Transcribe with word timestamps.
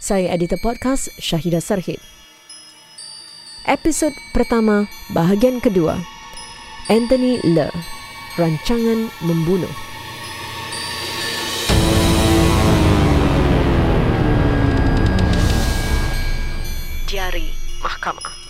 Saya 0.00 0.32
editor 0.32 0.56
podcast 0.64 1.12
Syahida 1.20 1.60
Sarhid. 1.60 2.00
Episod 3.68 4.16
pertama, 4.32 4.88
bahagian 5.12 5.60
kedua. 5.60 6.00
Anthony 6.88 7.36
Le, 7.44 7.68
Rancangan 8.40 9.12
Membunuh. 9.28 9.68
Diari 17.04 17.52
Mahkamah 17.84 18.40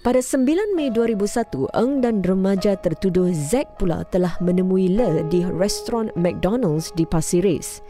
pada 0.00 0.24
9 0.24 0.46
Mei 0.78 0.88
2001, 0.88 1.66
Eng 1.76 2.00
dan 2.00 2.24
remaja 2.24 2.72
tertuduh 2.72 3.28
Zack 3.36 3.76
pula 3.76 4.06
telah 4.08 4.32
menemui 4.40 4.88
Le 4.88 5.28
di 5.28 5.44
restoran 5.44 6.08
McDonald's 6.16 6.88
di 6.96 7.04
Pasir 7.04 7.44
Ris. 7.44 7.84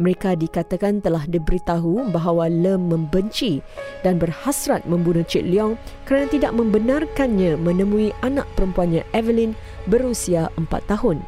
Mereka 0.00 0.32
dikatakan 0.40 1.04
telah 1.04 1.28
diberitahu 1.28 2.08
bahawa 2.08 2.48
Le 2.48 2.80
membenci 2.80 3.60
dan 4.00 4.16
berhasrat 4.16 4.88
membunuh 4.88 5.20
Cik 5.20 5.44
Leong 5.44 5.76
kerana 6.08 6.24
tidak 6.32 6.56
membenarkannya 6.56 7.60
menemui 7.60 8.08
anak 8.24 8.48
perempuannya 8.56 9.04
Evelyn 9.12 9.52
berusia 9.92 10.48
4 10.56 10.72
tahun. 10.88 11.20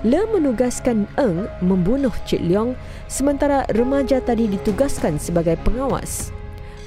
Le 0.00 0.24
menugaskan 0.32 1.04
Eng 1.20 1.44
membunuh 1.60 2.12
Cik 2.24 2.40
Leong 2.40 2.72
sementara 3.04 3.68
remaja 3.76 4.16
tadi 4.24 4.48
ditugaskan 4.48 5.20
sebagai 5.20 5.60
pengawas. 5.60 6.32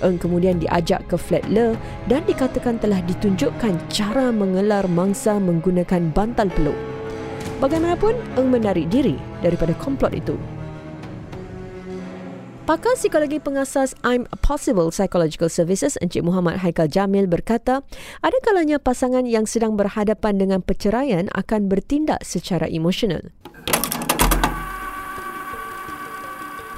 Eng 0.02 0.18
kemudian 0.18 0.58
diajak 0.58 1.06
ke 1.06 1.14
flat 1.14 1.46
Le 1.46 1.78
dan 2.10 2.26
dikatakan 2.26 2.82
telah 2.82 3.06
ditunjukkan 3.06 3.78
cara 3.86 4.34
mengelar 4.34 4.90
mangsa 4.90 5.38
menggunakan 5.38 6.10
bantal 6.10 6.50
peluk. 6.58 6.76
Bagaimanapun, 7.62 8.18
Eng 8.34 8.50
menarik 8.50 8.90
diri 8.90 9.22
daripada 9.46 9.78
komplot 9.78 10.18
itu. 10.18 10.34
Pakar 12.64 12.96
psikologi 12.96 13.44
pengasas 13.44 13.92
I'm 14.08 14.24
Possible 14.40 14.88
Psychological 14.88 15.52
Services 15.52 16.00
Encik 16.00 16.24
Muhammad 16.24 16.64
Haikal 16.64 16.88
Jamil 16.88 17.28
berkata, 17.28 17.84
ada 18.24 18.38
kalanya 18.40 18.80
pasangan 18.80 19.28
yang 19.28 19.44
sedang 19.44 19.76
berhadapan 19.76 20.40
dengan 20.40 20.64
perceraian 20.64 21.28
akan 21.36 21.68
bertindak 21.68 22.24
secara 22.24 22.72
emosional. 22.72 23.36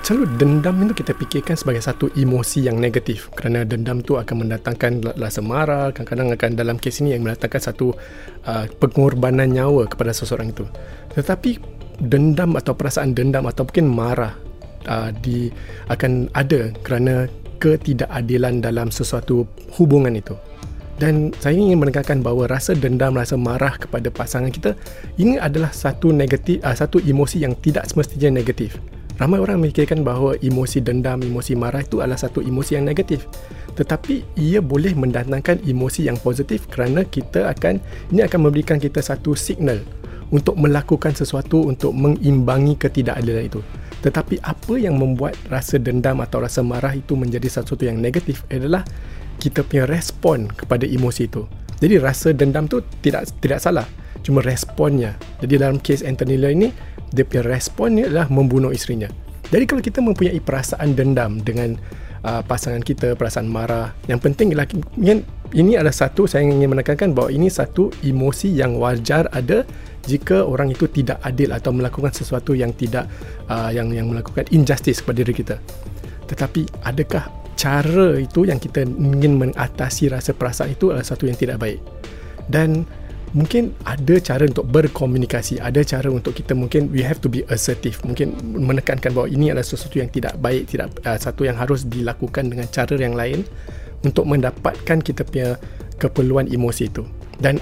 selalu 0.02 0.38
dendam 0.38 0.86
itu 0.86 1.02
kita 1.02 1.18
fikirkan 1.18 1.58
sebagai 1.58 1.82
satu 1.82 2.14
emosi 2.14 2.66
yang 2.66 2.78
negatif 2.78 3.34
kerana 3.34 3.66
dendam 3.66 4.06
tu 4.06 4.22
akan 4.22 4.46
mendatangkan 4.46 5.02
rasa 5.18 5.42
marah 5.42 5.90
kadang-kadang 5.90 6.30
akan 6.38 6.52
dalam 6.54 6.78
kes 6.78 7.02
ini 7.02 7.18
yang 7.18 7.26
mendatangkan 7.26 7.58
satu 7.58 7.90
uh, 8.46 8.70
pengorbanan 8.78 9.50
nyawa 9.50 9.90
kepada 9.90 10.14
seseorang 10.14 10.54
itu 10.54 10.62
tetapi 11.18 11.58
dendam 11.98 12.54
atau 12.54 12.78
perasaan 12.78 13.18
dendam 13.18 13.50
atau 13.50 13.66
mungkin 13.66 13.90
marah 13.90 14.45
uh, 14.88 15.10
di 15.22 15.52
akan 15.92 16.30
ada 16.34 16.74
kerana 16.82 17.30
ketidakadilan 17.62 18.62
dalam 18.62 18.92
sesuatu 18.92 19.48
hubungan 19.80 20.16
itu 20.16 20.36
dan 20.96 21.36
saya 21.44 21.60
ingin 21.60 21.84
menekankan 21.84 22.24
bahawa 22.24 22.48
rasa 22.56 22.72
dendam 22.72 23.20
rasa 23.20 23.36
marah 23.36 23.76
kepada 23.76 24.08
pasangan 24.08 24.48
kita 24.48 24.80
ini 25.20 25.36
adalah 25.36 25.72
satu 25.72 26.16
negatif 26.16 26.64
uh, 26.64 26.76
satu 26.76 27.04
emosi 27.04 27.44
yang 27.44 27.56
tidak 27.60 27.84
semestinya 27.88 28.40
negatif 28.40 28.80
Ramai 29.16 29.40
orang 29.40 29.64
memikirkan 29.64 30.04
bahawa 30.04 30.36
emosi 30.44 30.84
dendam, 30.84 31.24
emosi 31.24 31.56
marah 31.56 31.80
itu 31.80 32.04
adalah 32.04 32.20
satu 32.20 32.44
emosi 32.44 32.76
yang 32.76 32.84
negatif. 32.84 33.24
Tetapi 33.80 34.36
ia 34.36 34.60
boleh 34.60 34.92
mendatangkan 34.92 35.64
emosi 35.64 36.12
yang 36.12 36.20
positif 36.20 36.68
kerana 36.68 37.08
kita 37.08 37.48
akan 37.48 37.80
ini 38.12 38.28
akan 38.28 38.40
memberikan 38.52 38.76
kita 38.76 39.00
satu 39.00 39.32
signal 39.32 39.80
untuk 40.36 40.60
melakukan 40.60 41.16
sesuatu 41.16 41.64
untuk 41.64 41.96
mengimbangi 41.96 42.76
ketidakadilan 42.76 43.48
itu. 43.48 43.64
Tetapi 44.06 44.38
apa 44.46 44.78
yang 44.78 45.02
membuat 45.02 45.34
rasa 45.50 45.82
dendam 45.82 46.22
atau 46.22 46.46
rasa 46.46 46.62
marah 46.62 46.94
itu 46.94 47.18
menjadi 47.18 47.50
sesuatu 47.50 47.82
yang 47.82 47.98
negatif 47.98 48.46
adalah 48.54 48.86
kita 49.42 49.66
punya 49.66 49.90
respon 49.90 50.46
kepada 50.54 50.86
emosi 50.86 51.26
itu. 51.26 51.50
Jadi 51.82 51.98
rasa 51.98 52.30
dendam 52.32 52.70
tu 52.70 52.86
tidak 53.02 53.28
tidak 53.42 53.60
salah, 53.60 53.90
cuma 54.22 54.46
responnya. 54.46 55.18
Jadi 55.42 55.60
dalam 55.60 55.82
kes 55.82 56.06
Anthony 56.06 56.38
Lee 56.38 56.54
ini 56.54 56.70
dia 57.12 57.26
punya 57.26 57.44
respon 57.50 57.98
ni 57.98 58.02
adalah 58.06 58.30
membunuh 58.30 58.70
isterinya. 58.72 59.10
Jadi 59.50 59.64
kalau 59.66 59.82
kita 59.82 60.00
mempunyai 60.02 60.40
perasaan 60.42 60.98
dendam 60.98 61.42
dengan 61.42 61.78
uh, 62.26 62.42
pasangan 62.42 62.82
kita, 62.82 63.14
perasaan 63.14 63.46
marah, 63.46 63.94
yang 64.10 64.18
penting 64.18 64.54
ialah 64.54 64.66
ini 65.54 65.78
adalah 65.78 65.94
satu 65.94 66.26
saya 66.26 66.48
ingin 66.48 66.74
menekankan 66.74 67.14
bahawa 67.14 67.30
ini 67.30 67.48
satu 67.48 67.94
emosi 68.02 68.58
yang 68.58 68.82
wajar 68.82 69.30
ada 69.30 69.64
jika 70.06 70.46
orang 70.46 70.72
itu 70.72 70.86
tidak 70.88 71.20
adil 71.26 71.52
atau 71.52 71.74
melakukan 71.74 72.14
sesuatu 72.14 72.54
yang 72.54 72.72
tidak 72.78 73.10
uh, 73.50 73.70
yang 73.74 73.90
yang 73.92 74.08
melakukan 74.10 74.46
injustice 74.54 75.02
kepada 75.02 75.26
diri 75.26 75.34
kita. 75.34 75.56
Tetapi 76.26 76.86
adakah 76.86 77.30
cara 77.56 78.18
itu 78.18 78.46
yang 78.46 78.62
kita 78.62 78.86
ingin 78.86 79.38
mengatasi 79.38 80.10
rasa 80.14 80.34
perasaan 80.34 80.74
itu 80.74 80.94
adalah 80.94 81.06
satu 81.06 81.26
yang 81.30 81.38
tidak 81.38 81.62
baik. 81.62 81.82
Dan 82.46 82.86
mungkin 83.36 83.76
ada 83.84 84.16
cara 84.24 84.48
untuk 84.48 84.64
berkomunikasi 84.72 85.60
ada 85.60 85.84
cara 85.84 86.08
untuk 86.08 86.32
kita 86.32 86.56
mungkin 86.56 86.88
we 86.88 87.04
have 87.04 87.20
to 87.20 87.28
be 87.28 87.44
assertive 87.52 88.00
mungkin 88.08 88.32
menekankan 88.56 89.12
bahawa 89.12 89.28
ini 89.28 89.52
adalah 89.52 89.68
sesuatu 89.68 90.00
yang 90.00 90.08
tidak 90.08 90.40
baik 90.40 90.72
tidak 90.72 90.96
uh, 91.04 91.20
satu 91.20 91.44
yang 91.44 91.60
harus 91.60 91.84
dilakukan 91.84 92.48
dengan 92.48 92.64
cara 92.72 92.96
yang 92.96 93.12
lain 93.12 93.44
untuk 94.08 94.24
mendapatkan 94.24 95.04
kita 95.04 95.28
punya 95.28 95.60
keperluan 96.00 96.48
emosi 96.48 96.88
itu 96.88 97.04
dan 97.40 97.60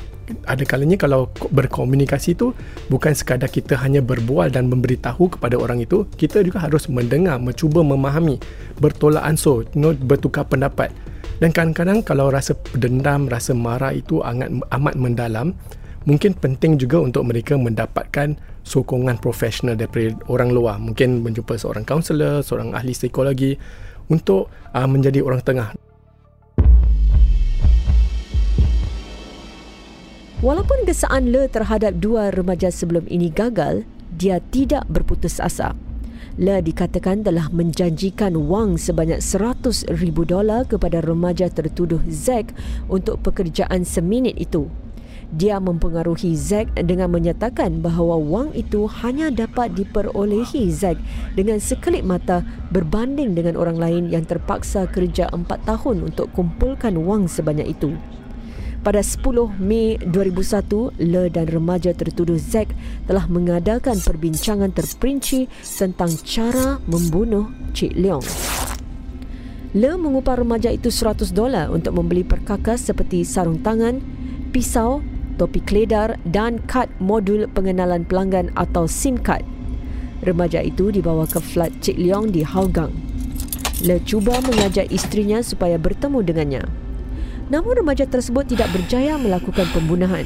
ada 0.47 0.63
kalanya 0.63 0.95
kalau 0.95 1.27
berkomunikasi 1.51 2.31
itu 2.31 2.55
bukan 2.87 3.11
sekadar 3.11 3.51
kita 3.51 3.75
hanya 3.75 3.99
berbual 3.99 4.47
dan 4.47 4.71
memberitahu 4.71 5.35
kepada 5.35 5.59
orang 5.59 5.83
itu 5.83 6.07
kita 6.15 6.39
juga 6.47 6.63
harus 6.63 6.87
mendengar 6.87 7.35
mencuba 7.43 7.83
memahami 7.83 8.39
bertolak 8.79 9.19
ansur 9.27 9.67
you 9.75 9.83
know, 9.83 9.91
bertukar 9.91 10.47
pendapat 10.47 10.95
dan 11.43 11.51
kadang-kadang 11.51 11.99
kalau 12.05 12.31
rasa 12.31 12.55
dendam, 12.77 13.27
rasa 13.27 13.51
marah 13.51 13.91
itu 13.91 14.23
amat, 14.23 14.63
amat 14.69 14.95
mendalam, 14.95 15.51
mungkin 16.07 16.31
penting 16.37 16.79
juga 16.79 17.03
untuk 17.03 17.27
mereka 17.27 17.59
mendapatkan 17.59 18.39
sokongan 18.63 19.19
profesional 19.19 19.75
daripada 19.75 20.15
orang 20.31 20.55
luar. 20.55 20.79
Mungkin 20.79 21.19
menjumpa 21.19 21.59
seorang 21.59 21.83
kaunselor, 21.83 22.47
seorang 22.47 22.71
ahli 22.71 22.95
psikologi 22.95 23.59
untuk 24.07 24.47
uh, 24.71 24.87
menjadi 24.87 25.19
orang 25.19 25.43
tengah. 25.43 25.75
Walaupun 30.43 30.83
gesaan 30.83 31.31
Le 31.31 31.47
terhadap 31.47 32.03
dua 32.03 32.27
remaja 32.27 32.67
sebelum 32.67 33.07
ini 33.07 33.31
gagal, 33.31 33.87
dia 34.11 34.43
tidak 34.51 34.83
berputus 34.91 35.39
asa. 35.39 35.71
Le 36.35 36.59
dikatakan 36.59 37.23
telah 37.23 37.47
menjanjikan 37.47 38.35
wang 38.35 38.75
sebanyak 38.75 39.23
100 39.23 39.87
ribu 40.03 40.27
dolar 40.27 40.67
kepada 40.67 40.99
remaja 40.99 41.47
tertuduh 41.47 42.03
Zack 42.11 42.51
untuk 42.91 43.23
pekerjaan 43.23 43.87
seminit 43.87 44.35
itu. 44.35 44.67
Dia 45.31 45.63
mempengaruhi 45.63 46.35
Zack 46.35 46.75
dengan 46.75 47.15
menyatakan 47.15 47.79
bahawa 47.79 48.19
wang 48.19 48.51
itu 48.51 48.83
hanya 48.99 49.31
dapat 49.31 49.71
diperolehi 49.79 50.67
Zack 50.75 50.99
dengan 51.39 51.63
sekelip 51.63 52.03
mata 52.03 52.43
berbanding 52.67 53.31
dengan 53.31 53.55
orang 53.55 53.79
lain 53.79 54.03
yang 54.11 54.27
terpaksa 54.27 54.91
kerja 54.91 55.31
4 55.31 55.39
tahun 55.63 56.11
untuk 56.11 56.35
kumpulkan 56.35 56.99
wang 56.99 57.31
sebanyak 57.31 57.79
itu. 57.79 57.95
Pada 58.83 58.99
10 58.99 59.63
Mei 59.63 59.95
2001, 59.95 60.99
Le 60.99 61.31
dan 61.31 61.47
remaja 61.47 61.95
tertuduh 61.95 62.35
Zack 62.35 62.75
telah 63.07 63.31
mengadakan 63.31 63.95
perbincangan 63.95 64.75
terperinci 64.75 65.47
tentang 65.63 66.11
cara 66.27 66.83
membunuh 66.83 67.47
Cik 67.71 67.95
Leong. 67.95 68.27
Le 69.71 69.95
mengupah 69.95 70.43
remaja 70.43 70.67
itu 70.67 70.91
100 70.91 71.31
dolar 71.31 71.71
untuk 71.71 71.95
membeli 71.95 72.27
perkakas 72.27 72.91
seperti 72.91 73.23
sarung 73.23 73.63
tangan, 73.63 74.03
pisau, 74.51 74.99
topi 75.39 75.63
keledar 75.63 76.19
dan 76.27 76.59
kad 76.67 76.91
modul 76.99 77.47
pengenalan 77.55 78.03
pelanggan 78.03 78.51
atau 78.59 78.83
SIM 78.83 79.15
card. 79.15 79.47
Remaja 80.27 80.59
itu 80.59 80.91
dibawa 80.91 81.23
ke 81.23 81.39
flat 81.39 81.71
Cik 81.79 81.95
Leong 81.95 82.35
di 82.35 82.43
Hougang. 82.43 82.91
Le 83.79 84.03
cuba 84.03 84.43
mengajak 84.43 84.91
isterinya 84.91 85.39
supaya 85.39 85.79
bertemu 85.79 86.19
dengannya. 86.19 86.82
Namun 87.53 87.85
remaja 87.85 88.09
tersebut 88.09 88.49
tidak 88.49 88.73
berjaya 88.73 89.13
melakukan 89.13 89.69
pembunuhan. 89.77 90.25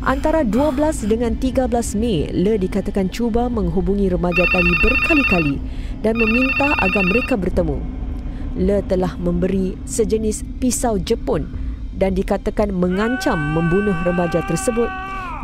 Antara 0.00 0.40
12 0.48 1.04
dengan 1.04 1.36
13 1.36 1.68
Mei, 2.00 2.32
Le 2.32 2.56
dikatakan 2.56 3.12
cuba 3.12 3.52
menghubungi 3.52 4.08
remaja 4.08 4.48
tadi 4.48 4.72
berkali-kali 4.80 5.60
dan 6.00 6.16
meminta 6.16 6.72
agar 6.80 7.04
mereka 7.04 7.36
bertemu. 7.36 7.76
Le 8.56 8.80
telah 8.88 9.12
memberi 9.20 9.76
sejenis 9.84 10.56
pisau 10.56 10.96
Jepun 10.96 11.44
dan 11.92 12.16
dikatakan 12.16 12.72
mengancam 12.72 13.36
membunuh 13.36 13.92
remaja 14.08 14.40
tersebut 14.48 14.88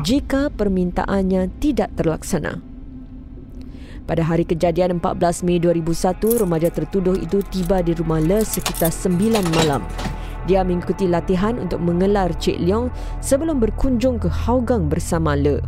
jika 0.09 0.49
permintaannya 0.57 1.53
tidak 1.61 1.93
terlaksana. 2.01 2.65
Pada 4.09 4.25
hari 4.25 4.49
kejadian 4.49 5.05
14 5.05 5.45
Mei 5.45 5.61
2001, 5.61 6.41
remaja 6.41 6.73
tertuduh 6.73 7.21
itu 7.21 7.45
tiba 7.53 7.85
di 7.85 7.93
rumah 7.93 8.25
Le 8.25 8.41
sekitar 8.41 8.89
9 8.89 9.21
malam 9.53 9.85
dia 10.45 10.61
mengikuti 10.61 11.09
latihan 11.09 11.57
untuk 11.57 11.81
mengelar 11.81 12.33
Cik 12.37 12.61
Leong 12.61 12.93
sebelum 13.25 13.61
berkunjung 13.61 14.21
ke 14.21 14.29
Hougang 14.29 14.93
bersama 14.93 15.33
Le. 15.33 15.61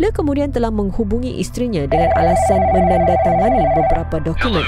Le 0.00 0.08
kemudian 0.10 0.48
telah 0.48 0.72
menghubungi 0.72 1.36
isterinya 1.36 1.84
dengan 1.84 2.10
alasan 2.16 2.60
menandatangani 2.72 3.62
beberapa 3.76 4.16
dokumen. 4.24 4.64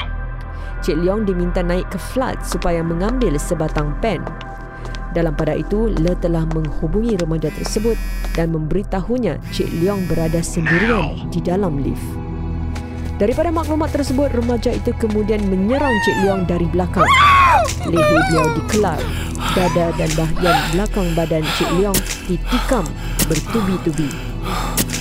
Cik 0.84 0.98
Leong 1.00 1.24
diminta 1.24 1.64
naik 1.64 1.88
ke 1.88 1.98
flat 1.98 2.42
supaya 2.44 2.84
mengambil 2.84 3.38
sebatang 3.40 3.96
pen. 4.02 4.20
Dalam 5.12 5.36
pada 5.36 5.52
itu, 5.52 5.92
Le 6.00 6.16
telah 6.16 6.48
menghubungi 6.48 7.20
remaja 7.20 7.52
tersebut 7.52 7.96
dan 8.32 8.52
memberitahunya 8.52 9.40
Cik 9.52 9.68
Leong 9.80 10.08
berada 10.08 10.40
sendirian 10.40 11.28
di 11.28 11.40
dalam 11.40 11.80
lift. 11.80 12.04
Daripada 13.20 13.52
maklumat 13.54 13.92
tersebut, 13.92 14.32
remaja 14.34 14.72
itu 14.72 14.90
kemudian 14.96 15.44
menyerang 15.46 15.92
Cik 16.02 16.16
Leong 16.24 16.42
dari 16.48 16.66
belakang. 16.66 17.06
Leher 17.82 18.20
beliau 18.30 18.46
dikelar, 18.54 19.00
dada 19.58 19.86
dan 19.98 20.10
bahagian 20.14 20.56
belakang 20.70 21.08
badan 21.18 21.42
Cik 21.58 21.70
Leong 21.78 22.00
ditikam 22.30 22.86
bertubi-tubi. 23.26 24.06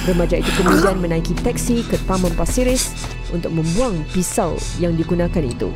Remaja 0.09 0.41
itu 0.41 0.49
kemudian 0.57 0.97
menaiki 0.97 1.37
taksi 1.45 1.85
ke 1.85 1.93
Taman 2.09 2.33
Pasiris 2.33 2.89
untuk 3.29 3.53
membuang 3.53 4.01
pisau 4.09 4.57
yang 4.81 4.97
digunakan 4.97 5.45
itu. 5.45 5.69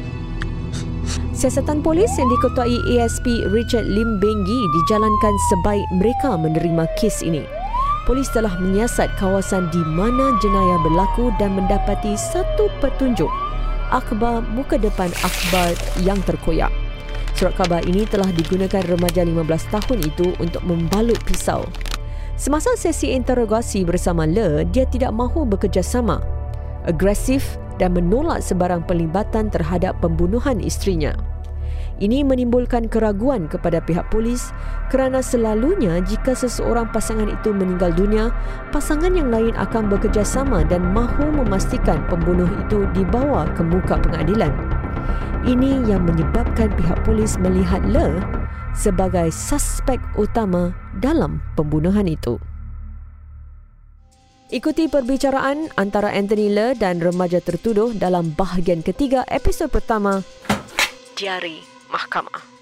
Siasatan 1.36 1.86
polis 1.86 2.10
yang 2.18 2.31
diketuai 2.31 2.78
ASP 2.98 3.28
Richard 3.54 3.86
Lim 3.86 4.18
Bengi 4.18 4.60
dijalankan 4.74 5.36
sebaik 5.54 5.86
mereka 5.94 6.34
menerima 6.42 6.90
kes 6.98 7.22
ini. 7.22 7.46
Polis 8.10 8.30
telah 8.34 8.54
menyiasat 8.57 9.13
kawasan 9.22 9.69
di 9.69 9.81
mana 9.94 10.34
jenayah 10.42 10.80
berlaku 10.81 11.30
dan 11.38 11.54
mendapati 11.54 12.18
satu 12.18 12.69
petunjuk 12.81 13.30
akhbar 13.94 14.42
muka 14.54 14.81
depan 14.81 15.13
akhbar 15.22 15.74
yang 16.02 16.18
terkoyak. 16.25 16.85
Surat 17.36 17.52
khabar 17.60 17.84
ini 17.84 18.08
telah 18.08 18.32
digunakan 18.32 18.80
remaja 18.88 19.28
15 19.28 19.44
tahun 19.68 20.00
itu 20.08 20.32
untuk 20.40 20.64
membalut 20.64 21.20
pisau 21.28 21.68
Semasa 22.36 22.76
sesi 22.76 23.12
interogasi 23.16 23.84
bersama 23.88 24.28
Le, 24.28 24.68
dia 24.68 24.84
tidak 24.88 25.16
mahu 25.16 25.48
bekerjasama, 25.48 26.20
agresif 26.84 27.56
dan 27.80 27.96
menolak 27.96 28.44
sebarang 28.44 28.84
pelibatan 28.84 29.48
terhadap 29.48 29.96
pembunuhan 30.04 30.60
isterinya. 30.60 31.16
Ini 31.96 32.28
menimbulkan 32.28 32.92
keraguan 32.92 33.48
kepada 33.48 33.80
pihak 33.80 34.12
polis 34.12 34.52
kerana 34.92 35.24
selalunya 35.24 36.04
jika 36.04 36.36
seseorang 36.36 36.92
pasangan 36.92 37.31
itu 37.31 37.56
meninggal 37.56 37.96
dunia, 37.96 38.36
pasangan 38.76 39.16
yang 39.16 39.31
lain 39.31 39.56
akan 39.56 39.88
bekerjasama 39.88 40.68
dan 40.68 40.92
mahu 40.92 41.31
memastikan 41.31 42.04
pembunuh 42.12 42.52
itu 42.68 42.84
dibawa 42.92 43.48
ke 43.56 43.64
muka 43.64 43.96
pengadilan. 43.96 44.75
Ini 45.46 45.86
yang 45.86 46.10
menyebabkan 46.10 46.74
pihak 46.74 47.06
polis 47.06 47.38
melihat 47.38 47.86
Le 47.86 48.18
sebagai 48.74 49.30
suspek 49.30 50.02
utama 50.18 50.74
dalam 50.98 51.40
pembunuhan 51.54 52.10
itu. 52.10 52.42
Ikuti 54.50 54.86
perbicaraan 54.86 55.74
antara 55.74 56.13
Anthony 56.13 56.54
Le 56.54 56.78
dan 56.78 57.02
remaja 57.02 57.42
tertuduh 57.42 57.94
dalam 57.98 58.34
bahagian 58.38 58.86
ketiga 58.86 59.25
episod 59.25 59.74
pertama 59.74 60.22
Diari 61.18 61.66
Mahkamah. 61.90 62.55